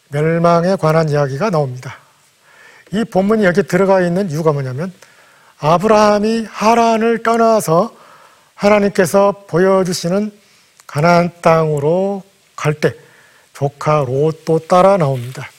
멸망에 0.09 0.77
관한 0.77 1.09
이야기가 1.09 1.51
나옵니다. 1.51 1.97
이 2.93 3.03
본문이 3.03 3.45
여기 3.45 3.65
들어가 3.65 4.01
있는 4.01 4.31
이유가 4.31 4.53
뭐냐면 4.53 4.93
아브라함이 5.59 6.47
하란을 6.49 7.25
떠나서 7.25 7.93
하나님께서 8.55 9.45
보여주시는 9.49 10.31
가나안 10.87 11.33
땅으로 11.43 12.23
갈 12.55 12.75
때 12.75 12.95
조카 13.53 14.05
롯도 14.07 14.61
따라 14.69 14.97
나옵니다. 14.97 15.51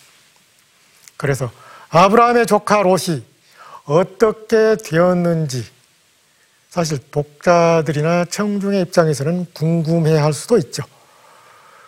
그래서 1.17 1.51
아브라함의 1.89 2.45
조카 2.45 2.81
롯이 2.83 3.23
어떻게 3.83 4.77
되었는지 4.77 5.65
사실 6.69 6.99
독자들이나 7.11 8.25
청중의 8.25 8.81
입장에서는 8.83 9.47
궁금해 9.53 10.17
할 10.17 10.33
수도 10.33 10.57
있죠. 10.57 10.83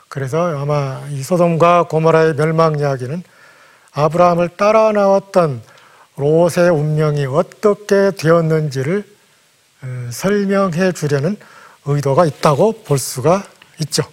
그래서 0.07 0.57
아마 0.57 1.05
이 1.11 1.21
소돔과 1.21 1.83
고모라의 1.83 2.35
멸망 2.35 2.79
이야기는 2.79 3.23
아브라함을 3.91 4.49
따라 4.57 4.91
나왔던 4.91 5.61
롯의 6.15 6.69
운명이 6.71 7.25
어떻게 7.27 8.11
되었는지를 8.11 9.05
어, 9.81 10.09
설명해 10.11 10.91
주려는 10.91 11.37
의도가 11.85 12.25
있다고 12.25 12.83
볼 12.83 12.97
수가 12.97 13.43
있죠. 13.81 14.03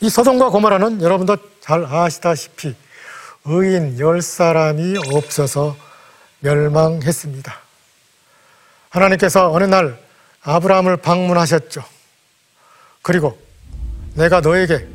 이 0.00 0.10
소돔과 0.10 0.50
고모라는 0.50 1.02
여러분도 1.02 1.36
잘 1.60 1.84
아시다시피 1.84 2.76
의인 3.46 3.98
열 3.98 4.20
사람이 4.20 4.96
없어서 5.12 5.76
멸망했습니다. 6.40 7.65
하나님께서 8.96 9.52
어느 9.52 9.64
날 9.64 9.98
아브라함을 10.42 10.96
방문하셨죠. 10.98 11.82
그리고 13.02 13.38
내가 14.14 14.40
너에게 14.40 14.86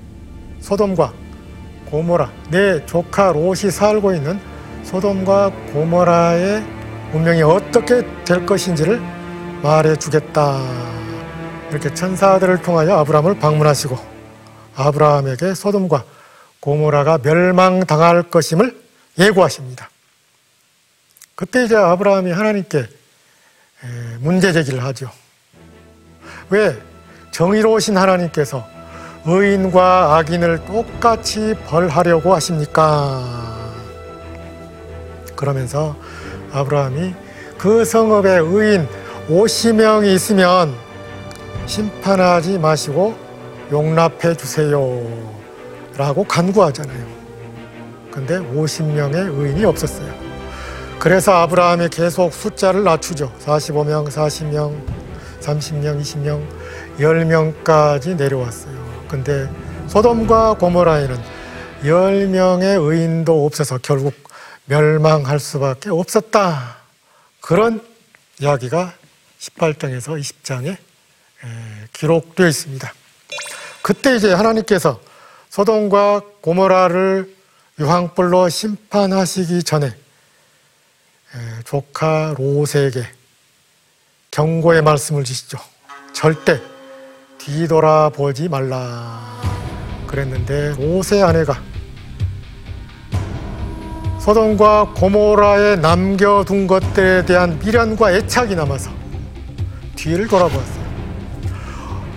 소돔과 0.62 1.14
고모라, 1.86 2.32
내 2.50 2.86
조카 2.86 3.32
롯이 3.32 3.70
살고 3.72 4.14
있는 4.14 4.40
소돔과 4.84 5.52
고모라의 5.74 6.64
운명이 7.14 7.44
어떻게 7.44 8.02
될 8.26 8.46
것인지를 8.46 9.00
말해 9.62 9.96
주겠다. 9.96 10.60
이렇게 11.70 11.94
천사들을 11.94 12.62
통하여 12.62 12.98
아브라함을 13.00 13.40
방문하시고 13.40 13.98
아브라함에게 14.76 15.54
소돔과 15.54 16.04
고모라가 16.60 17.20
멸망당할 17.22 18.24
것임을 18.24 18.82
예고하십니다. 19.20 19.90
그때 21.36 21.66
이제 21.66 21.76
아브라함이 21.76 22.32
하나님께 22.32 22.88
문제 24.20 24.52
제기를 24.52 24.84
하죠. 24.86 25.10
왜 26.50 26.78
정의로우신 27.32 27.98
하나님께서 27.98 28.66
의인과 29.26 30.18
악인을 30.18 30.66
똑같이 30.66 31.56
벌하려고 31.68 32.34
하십니까? 32.34 33.24
그러면서 35.36 35.96
아브라함이 36.52 37.14
그 37.58 37.86
성읍에 37.86 38.38
의인 38.40 38.88
50명이 39.30 40.14
있으면 40.16 40.76
심판하지 41.66 42.58
마시고 42.58 43.16
용납해 43.72 44.36
주세요. 44.36 44.82
라고 45.98 46.24
간구하잖아요. 46.24 47.06
근데 48.12 48.40
50명의 48.40 49.40
의인이 49.40 49.64
없었어요. 49.66 50.21
그래서 51.02 51.34
아브라함이 51.34 51.90
계속 51.90 52.32
숫자를 52.32 52.84
낮추죠. 52.84 53.34
45명, 53.44 54.08
40명, 54.08 54.86
30명, 55.42 56.00
20명, 56.00 56.48
10명까지 57.00 58.16
내려왔어요. 58.16 59.06
근데 59.08 59.50
소돔과 59.88 60.58
고모라에는 60.60 61.20
10명의 61.82 62.80
의인도 62.80 63.48
없어서 63.48 63.80
결국 63.80 64.14
멸망할 64.66 65.40
수밖에 65.40 65.90
없었다. 65.90 66.78
그런 67.40 67.84
이야기가 68.40 68.94
18장에서 69.40 70.22
20장에 70.22 70.78
기록되어 71.94 72.48
있습니다. 72.48 72.94
그때 73.82 74.16
이제 74.16 74.32
하나님께서 74.32 75.02
소돔과 75.50 76.22
고모라를 76.42 77.36
유황불로 77.80 78.50
심판하시기 78.50 79.64
전에 79.64 79.88
에, 79.88 80.01
조카 81.64 82.36
롯에게 82.38 83.08
경고의 84.32 84.82
말씀을 84.82 85.24
주시죠. 85.24 85.58
절대 86.14 86.62
뒤돌아보지 87.38 88.50
말라. 88.50 89.42
그랬는데 90.08 90.76
롯의 90.76 91.24
아내가 91.24 91.62
소돔과 94.20 94.94
고모라에 94.96 95.78
남겨둔 95.78 96.68
것들에 96.68 97.26
대한 97.26 97.58
미련과 97.60 98.12
애착이 98.12 98.54
남아서 98.56 98.92
뒤를 99.96 100.28
돌아보았어요. 100.28 100.82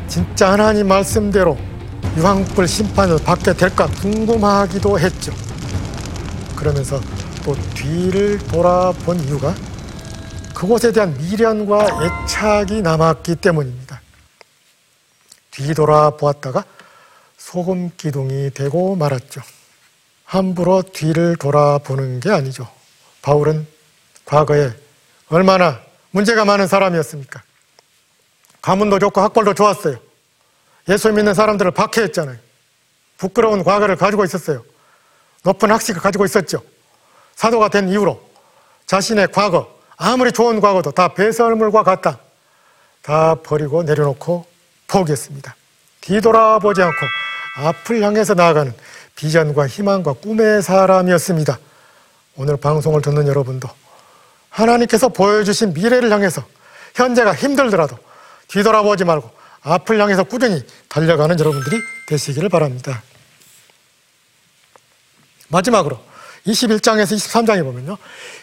진짜 0.07 0.53
하나님 0.53 0.89
말씀대로 0.89 1.57
유황불 2.17 2.69
심판을 2.69 3.19
받게 3.25 3.55
될까 3.55 3.87
궁금하기도 3.87 4.99
했죠. 4.99 5.33
그러면서 6.55 7.01
또 7.45 7.55
뒤를 7.75 8.39
돌아본 8.39 9.21
이유가 9.21 9.55
그곳에 10.55 10.93
대한 10.93 11.15
미련과 11.19 11.87
애착이 12.03 12.81
남았기 12.81 13.37
때문입니다. 13.37 14.01
뒤돌아보았다가 15.51 16.65
소금 17.37 17.91
기둥이 17.97 18.51
되고 18.55 18.97
말았죠. 18.97 19.43
함부로 20.25 20.81
뒤를 20.81 21.37
돌아보는 21.37 22.21
게 22.21 22.31
아니죠. 22.31 22.67
바울은 23.21 23.67
과거에 24.25 24.73
얼마나 25.29 25.81
문제가 26.13 26.47
많은 26.47 26.67
사람이었습니까? 26.67 27.43
가문도 28.63 28.99
좋고 28.99 29.21
학벌도 29.21 29.53
좋았어요. 29.53 29.99
예수 30.89 31.13
믿는 31.13 31.35
사람들을 31.35 31.73
박해했잖아요. 31.73 32.39
부끄러운 33.19 33.63
과거를 33.63 33.97
가지고 33.97 34.25
있었어요. 34.25 34.65
높은 35.43 35.71
학식을 35.71 36.01
가지고 36.01 36.25
있었죠. 36.25 36.63
사도가 37.37 37.69
된 37.69 37.89
이후로 37.89 38.23
자신의 38.87 39.29
과거, 39.33 39.73
아무리 39.97 40.33
좋은 40.33 40.61
과거도 40.61 40.91
다 40.93 41.15
배설물과 41.15 41.83
같다. 41.83 42.19
다 43.03 43.35
버리고 43.43 43.83
내려놓고 43.83 44.47
포기했습니다. 44.89 45.55
뒤돌아보지 46.01 46.83
않고 46.83 47.07
앞을 47.57 48.03
향해서 48.03 48.35
나아가는 48.35 48.75
비전과 49.17 49.67
희망과 49.67 50.15
꿈의 50.15 50.63
사람이었습니다. 50.63 51.59
오늘 52.37 52.57
방송을 52.57 53.03
듣는 53.03 53.29
여러분도 53.29 53.69
하나님께서 54.51 55.09
보여주신 55.09 55.73
미래를 55.75 56.11
향해서 56.11 56.43
현재가 56.95 57.35
힘들더라도 57.35 57.97
뒤돌아보지 58.49 59.05
말고 59.05 59.31
앞을 59.63 60.01
향해서 60.01 60.25
꾸준히 60.25 60.65
달려가는 60.89 61.39
여러분들이 61.39 61.81
되시기를 62.07 62.49
바랍니다. 62.49 63.03
마지막으로 65.49 65.99
21장에서 66.47 67.17
23장에 67.17 67.63
보면요. 67.65 67.97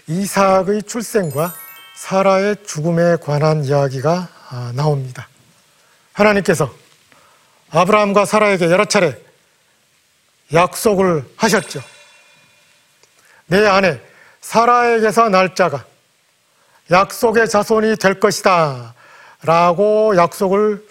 이삭의 0.08 0.84
출생과 0.84 1.54
사라의 1.96 2.58
죽음에 2.66 3.18
관한 3.18 3.64
이야기가 3.64 4.28
아, 4.50 4.72
나옵니다. 4.76 5.28
하나님께서 6.14 6.74
아브라함과 7.70 8.26
사라에게 8.26 8.66
여러 8.66 8.86
차례 8.86 9.18
약속을 10.54 11.26
하셨죠. 11.38 11.82
내 13.46 13.66
아내 13.66 14.00
사라에게서 14.42 15.30
날 15.30 15.56
자가 15.56 15.86
약속의 16.90 17.48
자손이 17.50 17.96
될 17.98 18.20
것이다. 18.20 18.94
라고 19.44 20.16
약속을 20.18 20.86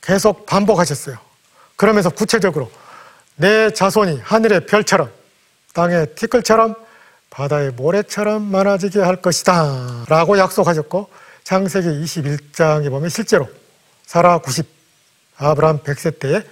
계속 0.00 0.46
반복하셨어요. 0.46 1.18
그러면서 1.76 2.10
구체적으로 2.10 2.70
내 3.36 3.70
자손이 3.70 4.20
하늘의 4.22 4.66
별처럼 4.66 5.10
땅의 5.74 6.14
티끌처럼 6.14 6.74
바다의 7.30 7.72
모래처럼 7.72 8.42
많아지게 8.42 9.00
할 9.00 9.16
것이다. 9.16 10.06
라고 10.08 10.38
약속하셨고 10.38 11.10
창세기 11.42 11.88
21장에 11.88 12.88
보면 12.90 13.10
실제로 13.10 13.48
사라 14.06 14.38
90, 14.38 14.66
아브라함 15.36 15.80
100세 15.80 16.18
때에 16.18 16.42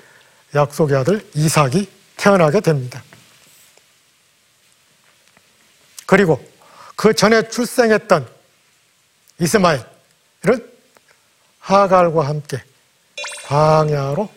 약속의 0.54 0.96
아들 0.98 1.26
이삭이 1.34 1.88
태어나게 2.16 2.60
됩니다. 2.60 3.02
그리고 6.04 6.44
그 6.96 7.14
전에 7.14 7.48
출생했던 7.48 8.28
이스마엘은 9.38 9.82
하갈과 11.60 12.26
함께 12.26 12.62
광야로 13.46 14.28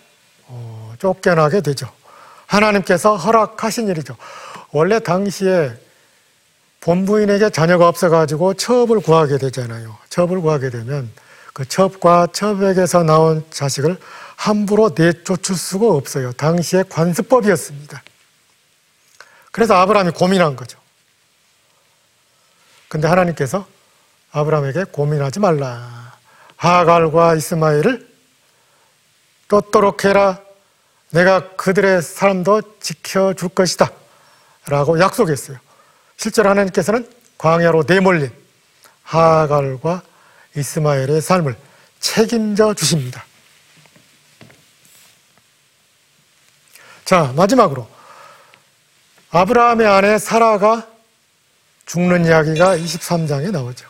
어, 0.48 0.94
쫓겨나게 1.00 1.62
되죠. 1.62 1.92
하나님께서 2.48 3.16
허락하신 3.16 3.88
일이죠. 3.88 4.16
원래 4.72 5.00
당시에 5.00 5.74
본부인에게 6.82 7.50
자녀가 7.50 7.88
없어가지고 7.88 8.54
첩을 8.56 9.00
구하게 9.00 9.38
되잖아요. 9.38 9.98
첩을 10.10 10.42
구하게 10.42 10.70
되면 10.70 11.10
그 11.54 11.68
첩과 11.68 12.28
첩에게서 12.34 13.04
나온 13.04 13.44
자식을 13.50 13.98
함부로 14.36 14.92
내쫓을 14.96 15.56
수가 15.56 15.88
없어요. 15.88 16.32
당시에 16.34 16.84
관습법이었습니다. 16.90 18.04
그래서 19.52 19.76
아브라함이 19.76 20.12
고민한 20.12 20.56
거죠. 20.56 20.78
근데 22.88 23.08
하나님께서 23.08 23.66
아브라함에게 24.32 24.84
고민하지 24.92 25.40
말라. 25.40 26.14
하갈과 26.58 27.36
이스마엘을 27.36 28.08
쫓도록 29.50 30.06
해라. 30.06 30.42
내가 31.12 31.56
그들의 31.56 32.02
사람도 32.02 32.80
지켜줄 32.80 33.50
것이다. 33.50 33.92
라고 34.68 35.00
약속했어요. 35.00 35.58
실제로 36.18 36.50
하나님께서는 36.50 37.10
광야로 37.38 37.84
내몰린 37.88 38.32
하갈과 39.04 40.02
이스마엘의 40.56 41.22
삶을 41.22 41.56
책임져 42.00 42.74
주십니다. 42.74 43.26
자, 47.04 47.32
마지막으로 47.36 47.88
아브라함의 49.30 49.86
아내 49.86 50.18
사라가 50.18 50.88
죽는 51.86 52.26
이야기가 52.26 52.78
23장에 52.78 53.52
나오죠. 53.52 53.88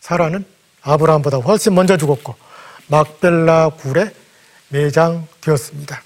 사라는 0.00 0.46
아브라함보다 0.82 1.38
훨씬 1.38 1.74
먼저 1.74 1.96
죽었고 1.96 2.34
막벨라 2.86 3.70
굴에 3.70 4.14
매장되었습니다. 4.68 6.02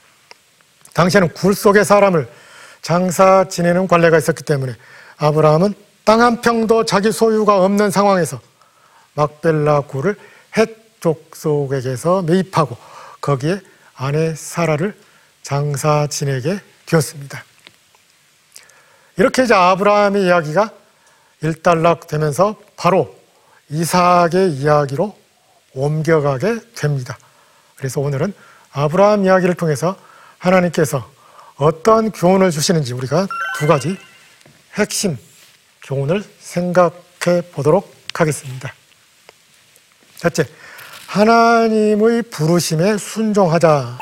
당시에는 0.99 1.29
굴 1.29 1.55
속의 1.55 1.85
사람을 1.85 2.29
장사 2.83 3.45
지내는 3.45 3.87
관례가 3.87 4.19
있었기 4.19 4.43
때문에 4.43 4.75
아브라함은 5.19 5.75
땅 6.05 6.21
한 6.21 6.41
평도 6.41 6.87
자기 6.87 7.13
소유가 7.13 7.63
없는 7.63 7.91
상황에서 7.93 8.41
막벨라 9.15 9.83
굴을 9.83 10.17
헷족 10.57 11.37
속에게서 11.37 12.23
매입하고 12.23 12.77
거기에 13.21 13.61
아내 13.95 14.35
사라를 14.35 14.97
장사 15.43 16.09
지내게 16.09 16.59
되었습니다. 16.87 17.45
이렇게 19.19 19.45
이제 19.45 19.55
아브라함의 19.55 20.25
이야기가 20.25 20.71
일단락되면서 21.43 22.57
바로 22.77 23.15
이삭의 23.69 24.51
이야기로 24.53 25.17
옮겨가게 25.75 26.59
됩니다. 26.75 27.17
그래서 27.77 28.01
오늘은 28.01 28.35
아브라함 28.73 29.25
이야기를 29.25 29.55
통해서 29.55 29.97
하나님께서 30.39 31.09
어떤 31.57 32.11
교훈을 32.11 32.51
주시는지 32.51 32.93
우리가 32.93 33.27
두 33.59 33.67
가지 33.67 33.99
핵심 34.75 35.19
교훈을 35.85 36.25
생각해 36.41 37.43
보도록 37.53 37.95
하겠습니다. 38.15 38.73
첫째, 40.17 40.45
하나님의 41.07 42.23
부르심에 42.23 42.99
순종하자라는 42.99 43.99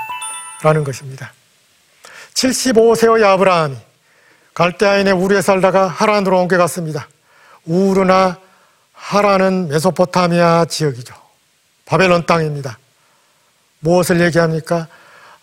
것입니다. 0.84 1.32
75세의 2.34 3.24
아브라함이 3.24 3.76
갈대아인의 4.54 5.12
우르에 5.12 5.42
살다가 5.42 5.86
하란으로 5.86 6.40
옮겨갔습니다. 6.40 7.08
우르나 7.64 8.38
하란은 8.92 9.68
메소포타미아 9.68 10.64
지역이죠. 10.66 11.14
바벨론 11.84 12.26
땅입니다. 12.26 12.78
무엇을 13.80 14.20
얘기합니까? 14.22 14.88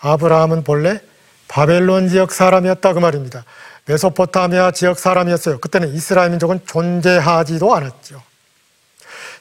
아브라함은 0.03 0.63
본래 0.65 0.99
바벨론 1.47 2.09
지역 2.09 2.31
사람이었다 2.31 2.93
그 2.93 2.99
말입니다. 2.99 3.45
메소포타미아 3.85 4.71
지역 4.71 4.99
사람이었어요. 4.99 5.59
그때는 5.59 5.93
이스라엘 5.93 6.29
민족은 6.31 6.61
존재하지도 6.65 7.73
않았죠. 7.73 8.21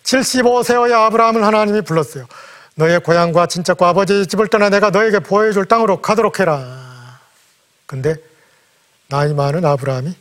75세의 0.04 0.92
아브라함을 0.92 1.44
하나님이 1.44 1.82
불렀어요. 1.82 2.26
너의 2.74 3.00
고향과 3.00 3.46
친척과 3.46 3.88
아버지의 3.90 4.26
집을 4.26 4.48
떠나 4.48 4.70
내가 4.70 4.90
너에게 4.90 5.18
보여줄 5.18 5.66
땅으로 5.66 6.00
가도록 6.00 6.40
해라. 6.40 7.18
근데 7.86 8.16
나이 9.08 9.34
많은 9.34 9.64
아브라함이 9.64 10.14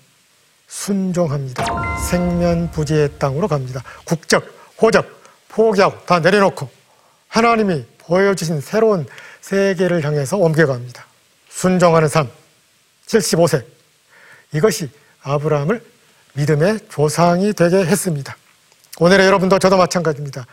순종합니다. 0.67 1.97
생면부지의 2.09 3.19
땅으로 3.19 3.47
갑니다. 3.47 3.83
국적, 4.05 4.43
호적, 4.81 5.21
포기하고 5.49 6.05
다 6.05 6.19
내려놓고 6.19 6.69
하나님이 7.27 7.85
보여주신 7.99 8.61
새로운 8.61 9.05
세계를 9.41 10.03
향해서 10.03 10.37
옮겨갑니다. 10.37 11.05
순종하는 11.49 12.07
삶, 12.07 12.29
75세. 13.07 13.63
이것이 14.53 14.89
아브라함을 15.23 15.83
믿음의 16.33 16.79
조상이 16.89 17.53
되게 17.53 17.77
했습니다. 17.77 18.35
오늘의 18.99 19.25
여러분도 19.27 19.59
저도 19.59 19.77
마찬가지입니다. 19.77 20.45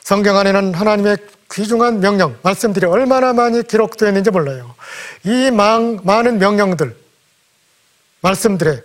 성경 0.00 0.36
안에는 0.36 0.74
하나님의 0.74 1.16
귀중한 1.50 2.00
명령, 2.00 2.38
말씀들이 2.42 2.86
얼마나 2.86 3.32
많이 3.32 3.62
기록되어 3.62 4.08
있는지 4.08 4.30
몰라요. 4.30 4.74
이 5.24 5.50
많, 5.50 6.00
많은 6.02 6.38
명령들, 6.38 6.96
말씀들에 8.20 8.82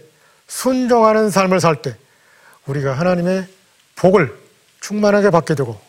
순종하는 0.48 1.30
삶을 1.30 1.60
살 1.60 1.82
때 1.82 1.96
우리가 2.66 2.94
하나님의 2.94 3.48
복을 3.96 4.38
충만하게 4.82 5.30
받게 5.32 5.56
되고 5.56 5.80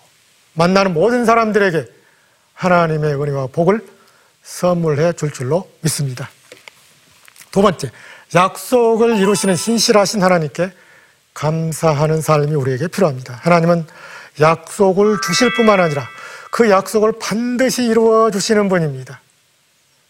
만나는 0.54 0.94
모든 0.94 1.24
사람들에게 1.24 1.86
하나님의 2.54 3.20
은혜와 3.20 3.48
복을 3.48 3.86
선물해 4.42 5.14
줄 5.14 5.32
줄로 5.32 5.70
믿습니다. 5.80 6.28
두 7.50 7.62
번째, 7.62 7.90
약속을 8.34 9.16
이루시는 9.18 9.56
신실하신 9.56 10.22
하나님께 10.22 10.72
감사하는 11.34 12.20
삶이 12.20 12.54
우리에게 12.54 12.88
필요합니다. 12.88 13.34
하나님은 13.42 13.86
약속을 14.40 15.20
주실 15.20 15.54
뿐만 15.54 15.80
아니라 15.80 16.06
그 16.50 16.68
약속을 16.70 17.14
반드시 17.18 17.84
이루어 17.84 18.30
주시는 18.30 18.68
분입니다. 18.68 19.20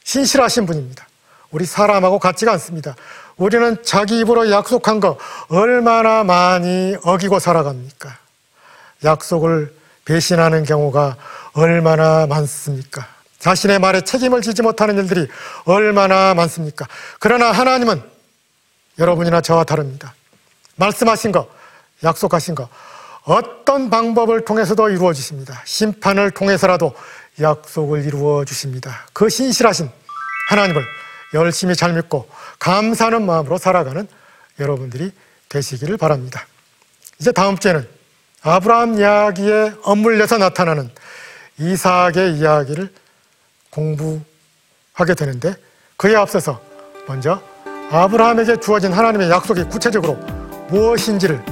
신실하신 0.05 0.67
분입니다. 0.67 1.07
우리 1.51 1.65
사람하고 1.65 2.19
같지가 2.19 2.53
않습니다. 2.53 2.97
우리는 3.37 3.83
자기 3.85 4.21
입으로 4.21 4.51
약속한 4.51 5.01
거 5.01 5.19
얼마나 5.49 6.25
많이 6.25 6.97
어기고 7.03 7.39
살아갑니까? 7.39 8.19
약속을 9.05 9.75
배신하는 10.05 10.65
경우가 10.65 11.17
얼마나 11.53 12.27
많습니까? 12.27 13.07
자신의 13.39 13.79
말에 13.81 14.03
책임을 14.03 14.41
지지 14.41 14.63
못하는 14.63 14.97
일들이 14.99 15.29
얼마나 15.65 16.35
많습니까? 16.35 16.87
그러나 17.19 17.51
하나님은 17.51 18.03
여러분이나 18.99 19.41
저와 19.41 19.65
다릅니다. 19.65 20.15
말씀하신 20.77 21.33
거, 21.33 21.49
약속하신 22.05 22.55
거, 22.55 22.69
어떤 23.25 23.91
방법을 23.91 24.45
통해서도 24.45 24.91
이루어 24.91 25.13
주십니다. 25.13 25.63
심판을 25.65 26.31
통해서라도 26.31 26.95
약속을 27.41 28.05
이루어 28.05 28.45
주십니다. 28.45 29.07
그 29.13 29.29
신실하신 29.29 29.91
하나님을 30.49 30.85
열심히 31.35 31.75
잘 31.75 31.95
믿고 31.95 32.29
감사하는 32.59 33.25
마음으로 33.25 33.59
살아가는 33.59 34.07
여러분들이 34.59 35.13
되시기를 35.49 35.97
바랍니다. 35.97 36.47
이제 37.19 37.33
다음 37.33 37.57
주에는 37.57 37.89
아브라함 38.43 38.99
이야기에 38.99 39.75
엇물려서 39.85 40.39
나타나는 40.39 40.91
이삭의 41.59 42.35
이야기를 42.39 42.93
공부하게 43.71 45.15
되는데 45.17 45.55
그에 45.97 46.17
앞서서 46.17 46.61
먼저 47.07 47.41
아브라함에게 47.91 48.59
주어진 48.59 48.93
하나님의 48.93 49.31
약속이 49.31 49.65
구체적으로 49.65 50.15
무엇인지를 50.69 51.43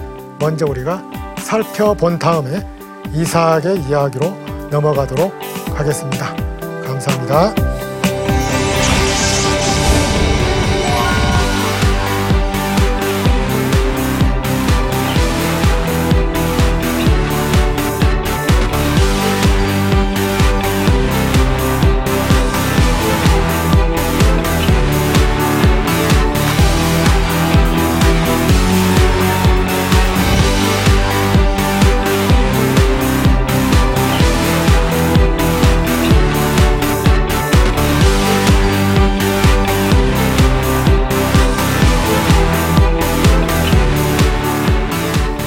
먼저 0.41 0.67
우리가 0.67 1.03
살펴본 1.39 2.19
다음에 2.19 2.67
이삭의 3.15 3.83
이야기로 3.89 4.31
넘어가도록 4.71 5.33
하겠습니다. 5.75 6.35
감사합니다. 6.85 7.80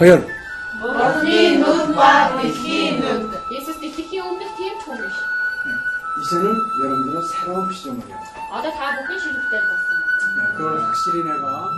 허혈. 0.00 0.26
Jetzt 3.50 3.68
ist 3.68 3.82
die 3.82 3.90
Tichio 3.92 4.24
mit 4.38 4.48
hirntonisch. 4.56 5.18
이제는 6.20 6.44
여러분들은 6.82 7.22
새로운 7.28 7.70
시점을 7.72 7.98
해요. 8.08 8.16
Ada 8.52 8.70
da 8.70 8.96
bu 8.96 9.12
kişi 9.12 9.28
yükler 9.28 9.62
basın. 9.68 9.88
그걸 10.56 10.80
확실히 10.84 11.22
내가 11.22 11.70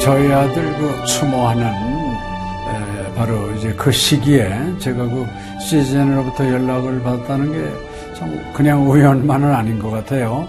저희 0.00 0.32
아들 0.32 0.76
그 0.78 1.04
추모하는 1.06 1.64
에, 1.64 3.14
바로 3.14 3.50
이제 3.52 3.74
그 3.74 3.90
시기에 3.92 4.78
제가 4.78 5.04
그 5.04 5.26
시즌으로부터 5.60 6.44
연락을 6.50 7.02
받았다는 7.02 7.52
게 7.52 7.88
참 8.18 8.52
그냥 8.52 8.90
우연만은 8.90 9.54
아닌 9.54 9.78
것 9.78 9.90
같아요. 9.90 10.48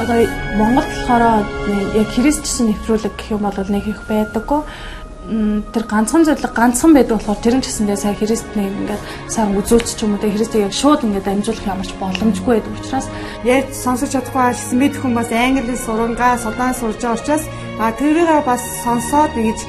Одоо 0.00 0.26
Монгол 0.56 0.84
болохоор 0.84 1.44
нэг 1.68 1.94
яг 1.96 2.08
христчсэн 2.12 2.68
нэвтрүүлэг 2.68 3.14
гэх 3.16 3.32
юм 3.32 3.48
бол 3.48 3.56
нэг 3.56 3.84
их 3.88 4.00
байдаггүй. 4.08 4.60
Тэр 5.72 5.84
ганцхан 5.90 6.22
зөвлөг 6.22 6.52
ганцхан 6.54 6.92
байдаг 6.94 7.18
болохоор 7.18 7.40
тэр 7.42 7.56
нь 7.58 7.64
ч 7.64 7.72
гэсэндээ 7.72 7.98
сая 7.98 8.14
христний 8.14 8.70
ингээд 8.70 9.02
сайн 9.26 9.56
үзүүлч 9.58 9.98
ч 9.98 10.04
юм 10.04 10.14
уу 10.14 10.22
тэ 10.22 10.30
христийг 10.30 10.70
яг 10.70 10.74
шууд 10.76 11.02
ингээд 11.02 11.26
амжуулах 11.26 11.66
ямарч 11.66 11.90
боломжгүй 11.98 12.62
байдаг 12.62 12.74
учраас 12.78 13.06
ярьж 13.42 13.74
сонсож 13.74 14.14
чадахгүй 14.14 14.54
гэсэн 14.54 14.78
мэд 14.78 14.94
хүн 15.02 15.12
бас 15.18 15.30
англи 15.34 15.74
сурангаа 15.74 16.38
судаан 16.38 16.74
сурж 16.78 17.02
байгаа 17.02 17.18
учраас 17.18 17.44
а 17.82 17.90
тэрийг 17.90 18.30
бас 18.46 18.62
сонсоод 18.86 19.34
нэгж 19.34 19.60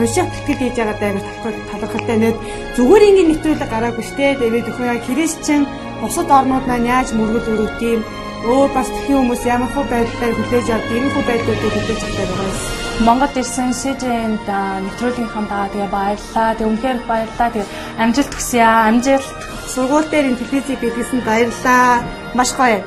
унших 0.00 0.32
тэтгэл 0.32 0.60
хийж 0.64 0.76
байгаа 0.80 0.96
даа 0.96 1.20
талхал 1.20 1.80
талхалтай 1.84 2.16
нэт 2.16 2.36
зүгээр 2.80 3.06
ингээд 3.08 3.28
нэвтрүүлэг 3.28 3.68
гараагүй 3.68 4.04
штэ 4.08 4.40
тэгээд 4.40 4.70
өхөө 4.72 4.86
яг 4.96 5.02
христчэн 5.04 5.62
бусад 6.00 6.28
орнууд 6.32 6.64
маань 6.64 6.88
яаж 6.88 7.12
мөргөл 7.12 7.52
өрөвт 7.52 7.80
юм 7.84 8.00
өөр 8.47 8.69
бас 8.75 8.87
тхэн 8.87 9.17
хүмүүс 9.17 9.43
ямар 9.45 9.69
хөө 9.73 9.85
байдлаар 9.91 10.33
хүлээж 10.37 10.67
авд 10.75 10.89
ийм 10.95 11.07
хөө 11.13 11.23
байдлуудыг 11.29 11.73
хүлээж 11.73 12.01
авдаг 12.05 12.27
байгаа 12.29 12.47
юм. 12.47 12.57
Монгол 13.05 13.35
ирсэн 13.41 13.69
СЖН-д 13.77 14.49
нэвтрүүлгийнхаа 14.85 15.45
даа 15.51 15.65
тэгээ 15.73 15.89
баярлаа. 15.93 16.49
Тэг 16.57 16.67
үнхээр 16.67 16.97
их 16.97 17.05
баярлаа. 17.05 17.49
Тэг 17.53 17.65
амжилт 18.01 18.33
хүсье 18.33 18.61
аа. 18.65 18.89
Амжилт. 18.89 19.29
Сургууль 19.73 20.09
дээр 20.09 20.29
ин 20.33 20.37
телевизийг 20.39 20.79
бидлсэн 20.81 21.21
баярлаа. 21.21 22.01
Маш 22.33 22.51
гоё. 22.57 22.81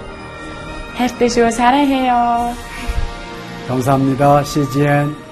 хайртай 0.99 1.29
шүү. 1.31 1.51
사랑해요. 1.51 2.19
감사합니다. 3.69 4.43
CGN 4.43 5.24